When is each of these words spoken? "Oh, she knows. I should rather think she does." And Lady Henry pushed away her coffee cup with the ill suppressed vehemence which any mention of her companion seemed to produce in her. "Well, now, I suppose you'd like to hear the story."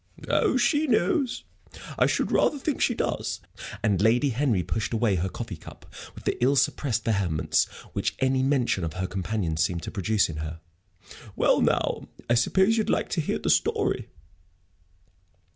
"Oh, 0.27 0.57
she 0.57 0.87
knows. 0.87 1.43
I 1.95 2.07
should 2.07 2.31
rather 2.31 2.57
think 2.57 2.81
she 2.81 2.95
does." 2.95 3.39
And 3.83 4.01
Lady 4.01 4.29
Henry 4.29 4.63
pushed 4.63 4.93
away 4.93 5.13
her 5.17 5.29
coffee 5.29 5.57
cup 5.57 5.85
with 6.15 6.23
the 6.23 6.43
ill 6.43 6.55
suppressed 6.55 7.05
vehemence 7.05 7.65
which 7.93 8.15
any 8.17 8.41
mention 8.41 8.83
of 8.83 8.93
her 8.93 9.05
companion 9.05 9.57
seemed 9.57 9.83
to 9.83 9.91
produce 9.91 10.27
in 10.27 10.37
her. 10.37 10.59
"Well, 11.35 11.61
now, 11.61 12.07
I 12.27 12.33
suppose 12.33 12.79
you'd 12.79 12.89
like 12.89 13.09
to 13.09 13.21
hear 13.21 13.37
the 13.37 13.51
story." 13.51 14.09